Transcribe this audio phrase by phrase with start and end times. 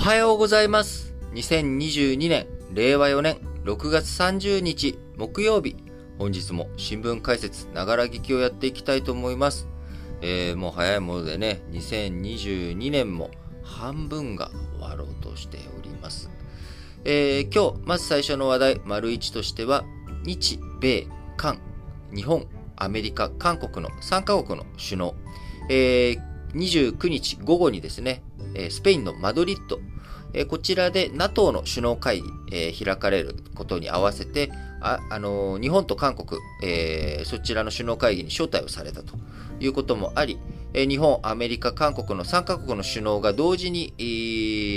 [0.00, 1.14] はようございます。
[1.34, 5.76] 2022年、令和4年6月30日木曜日。
[6.16, 9.68] 本日も新聞解説、ながら聞きをやっていきたいと思います。
[10.22, 13.30] えー、もう早いものでね、2022年も
[13.62, 16.30] 半分が終わろうとしております。
[17.04, 19.84] えー、今日、まず最初の話題、丸一としては、
[20.24, 21.60] 日、米、韓、
[22.16, 22.46] 日本、
[22.76, 25.14] アメリカ、韓国の3カ国の首脳、
[25.68, 26.20] えー、
[26.54, 28.22] 29日午後にですね、
[28.70, 29.80] スペインのマドリッド、
[30.46, 39.14] こちらで NATO の首脳会議、えー、開かれることに合わせて、あ、あの、日本と韓国、えー、そちらの首脳会議に招待をされたと
[39.58, 40.38] いうこともあり、
[40.72, 44.02] え日本、アメリカ、韓国の3カ国の首脳が同時に、え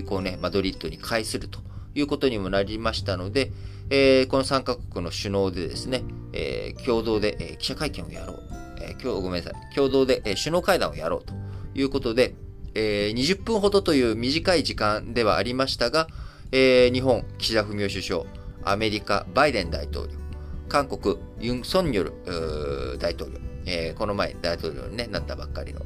[0.00, 1.60] ー、こうね、マドリッドに会すると
[1.94, 3.52] いうことにもなりましたので、
[3.90, 6.02] えこの3カ国の首脳でですね、
[6.32, 8.42] え共同で、え記者会見をやろう。
[8.80, 9.74] え今日ごめんなさい。
[9.74, 11.34] 共同で、え首脳会談をやろうと
[11.74, 12.34] いうことで、
[12.74, 16.08] えー、20分ほどという短い時間ではありましたが、
[16.52, 18.24] えー、日本、岸田文雄首相、
[18.64, 20.14] アメリカ、バイデン大統領、
[20.68, 25.80] 韓国、ユン・ソンニョル大統領、えー、この前大統領に、なったばっかりの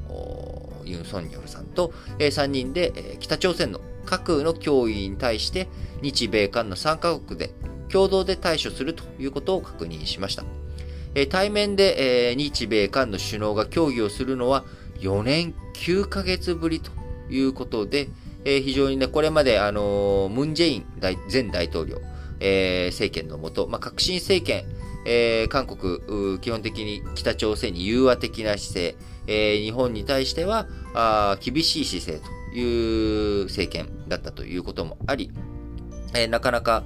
[0.85, 5.69] ユン・ソンニョルさんと、えー、3人で、えー、北朝鮮の核の脅威に対して
[6.01, 7.51] 日米韓の3カ国で
[7.91, 10.45] 共同で対処するということを確認しました。
[11.31, 14.65] 対面で、日米韓の首脳が協議をするのは
[15.01, 16.91] 4年9ヶ月ぶりと
[17.31, 18.09] いうことで、
[18.45, 20.87] えー、非常にね、これまで、あのー、ムン・ジェイン
[21.33, 22.01] 前大統領、
[22.41, 24.65] えー、政権のもと、まあ、革新政権、
[25.07, 35.31] えー、韓国、基本的に北朝鮮に融和的な姿勢、えー、日本に対してはあ厳しい姿勢という政権だったということもあり、
[36.15, 36.85] えー、なかなか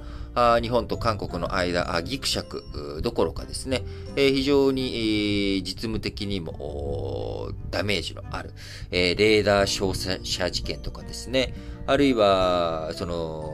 [0.61, 3.83] 日本と韓国の間、ギクシャクどころかですね、
[4.15, 8.51] えー、非常に、えー、実務的にもダメージのある、
[8.89, 10.17] えー、レーダー照射
[10.49, 11.53] 事件とかですね、
[11.85, 13.53] あるいは、その、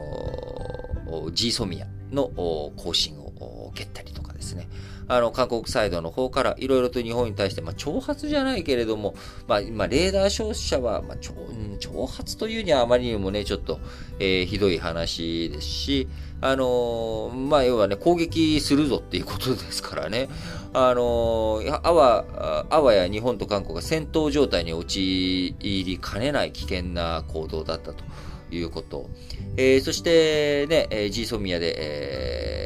[1.32, 2.28] ジーソミアの
[2.76, 4.68] 更新を蹴ったりとかですね、
[5.10, 9.16] あの、韓国サイドの方からいろいろと日本に対して、まあ、挑発じゃないけれども、
[9.48, 13.80] まあ、まあ、レーダー照射は、まあ、挑、発というにはあまりにもね、ちょっと、
[14.20, 16.08] えー、ひどい話ですし、
[16.40, 20.28] あのー、まあ、要はね、攻撃するぞっていうことですからね。
[20.72, 28.04] あのー、あわ、あわや日本と韓国が戦闘状態に陥りかねない危険な行動だったと
[28.52, 29.10] いうこと。
[29.56, 32.59] えー、そしてね、G ソミアで、えー、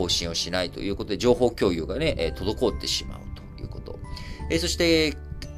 [0.00, 3.20] 更新をしないということで、情報共有がね、え滞ってしまう
[3.56, 3.98] ということ。
[4.50, 5.16] え、そして、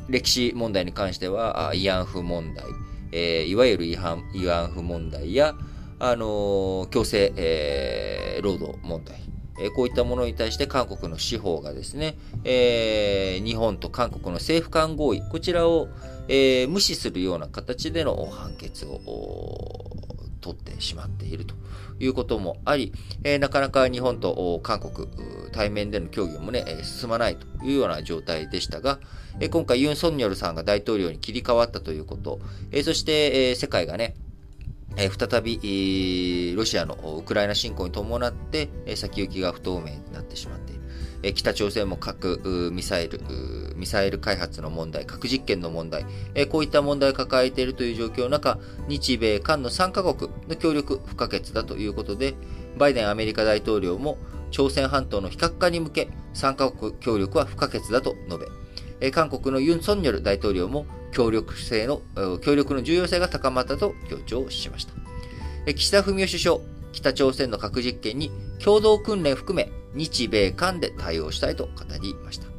[0.09, 2.65] 歴史問題に関しては、慰安婦問題、
[3.13, 5.55] え、いわゆる慰安慰安婦問題や、
[6.01, 9.21] あの、強制、え、労働問題、
[9.61, 15.89] え、こういったものに対して韓国の司法がですね、えー、日本と韓国の政府間合意、こちらを、
[16.27, 19.82] えー、無視するような形での判決を
[20.43, 21.55] 取ってしまっていると
[21.99, 22.93] いうこともあり、
[23.25, 25.09] え、なかなか日本と韓国、
[25.53, 28.99] 対面での協議もね、進まないというような状態でしたが、
[29.41, 32.41] え、今回ユン・ソンニョルさんが大統領に切り替わったということ、
[32.73, 34.15] え、そして、え、世界がね、
[34.97, 40.83] え、再び、ロシアのウクライナ侵攻に伴って、え、先行きが不透明になってしまっている。
[41.23, 43.21] え、北朝鮮も核ミサイル、
[43.83, 52.35] ミサイル開発の問題、核実験の問題、え、こういった問題を抱えているという状況の中、日米韓の3カ国の協力不可欠だということで、
[52.79, 54.19] バイデンアメリカ大統領も
[54.53, 58.47] 朝鮮半島の非核化に向け、3カ国協力は不可欠だと述べ、
[59.01, 62.03] え、韓国のユン・ソンニョル大統領も協力性の、
[62.41, 64.93] 協力の重要性が高まったと強調しました。
[65.67, 66.59] え岸田文雄首相、
[66.93, 68.31] 北朝鮮の核実験に
[68.63, 71.71] 共同訓練含め日米韓で対応したいと語
[72.01, 72.52] りました。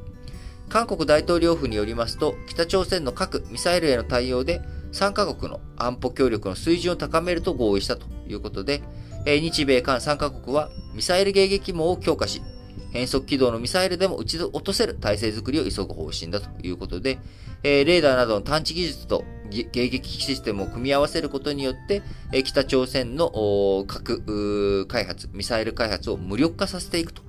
[0.74, 4.60] 韓国大統領府によりますと、北朝鮮の核・ミサイルへの対応で
[4.92, 8.82] 3カ国の安保協力の水準を高めると合意したということで、
[9.24, 12.42] 日米韓3カ国はミサイル迎撃網を強化し、
[12.92, 17.20] 変速軌道のミサイルでも撃ち落とせる体制づくりを急ぐ方針だということで、
[17.62, 22.02] レーダーなどの探知技術と迎撃システムを組み合わせることによって、
[22.44, 27.22] 北朝鮮の核開発、ミサイル開発を無力化させていくと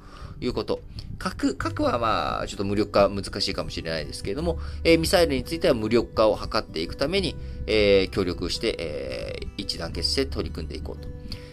[0.45, 0.81] いうこと。
[1.19, 7.37] 核、核はまあ、ちょっと無力化難しいかもしれないですけれども、えー、ミサイルについては無力化を図っていくために、
[7.67, 11.09] えー、協力して、えー、一致団結して取り組んでいこうと。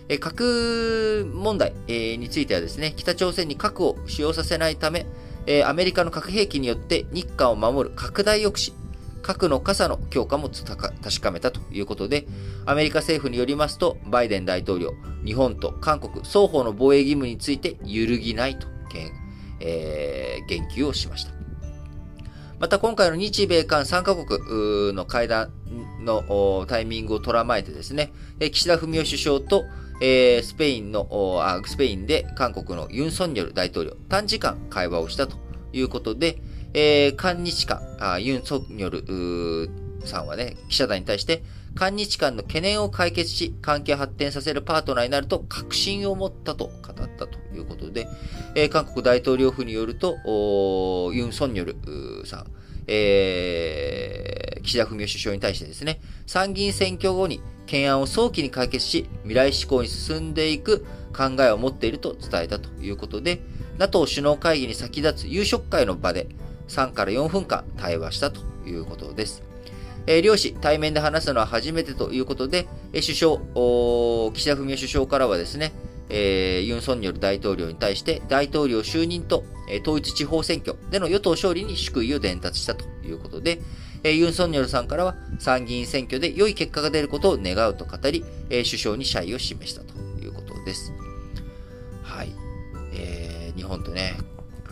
[0.09, 5.05] え核問題、えについてはですね、北朝鮮に核を使用させないため、
[5.47, 8.73] えアメリカの核兵器によって日韓を守る拡大抑止、
[9.21, 12.27] 核の傘の強化も確かめたということで、
[12.65, 18.67] アメリカ政府によりますと、バイデン大統領、日本と韓国双方の防衛義務について揺るぎないと、
[19.59, 21.31] えー、言及をしました。
[22.59, 25.51] また今回の日米韓3カ国の会談
[26.03, 29.63] のタイミングを捉まえてですね、岸田文雄首相と、
[29.99, 31.07] えー、スペインの
[31.41, 35.37] あ、スペインで韓国のユン・ソンニョル大統領、短時間会話をしたと
[35.73, 36.39] いうことで、
[36.73, 37.81] えー、韓日間、
[38.21, 41.43] ユン・ソンニョルさんはね、記者団に対して、
[41.75, 48.07] 韓日間の懸念を解決し、関係発展させるパートナーになると確信を持ったと語ったということで、
[48.55, 51.65] えー、韓国大統領府によると、ユン・ソンニョ
[52.21, 52.47] ルさん、
[52.87, 60.85] えー、岸田文雄首相に対してですね、参議院選挙後に懸案を早期に解決し、未来志向に進んでいく
[61.15, 63.41] 考えを持っていると伝えたということで、
[63.77, 66.27] NATO 首脳会議に先立つ夕食会の場で
[66.67, 69.50] 3から4分間対話したということです。
[70.07, 73.37] えー、両氏対面で話すのは初めてということで、え、首相、
[74.33, 75.73] 岸田文雄首相からはですね、
[76.09, 83.61] えー、ユン・ソンによる大統領に対して大統領就任と、えー、統一地方選挙での与党勝利に祝意を伝達したということで、
[84.03, 90.91] えー、ユン・ソンニョルさんからは参議院選挙で良い結果が出ることを願うと語り、え、首相に謝意を示したということです。
[92.03, 92.31] はい。
[92.93, 94.17] えー、日本とね、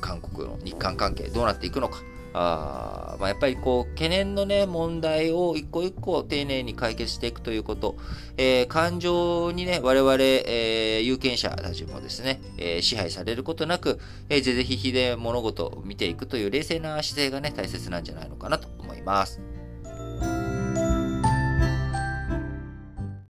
[0.01, 2.01] 韓国の日韓関係どうなっていくのか。
[2.33, 7.97] あまあ、やっぱりこう、懸念のね、問題を一個一個丁寧に解決していくということ、
[8.37, 13.99] えー、感情にね、我々、えー、有権者たちもですね、えー、支配されることなく、
[14.29, 19.41] えー、ぜぜひひで物事を見ていくという冷静な姿勢がね、大切なんじゃないのかなと思います。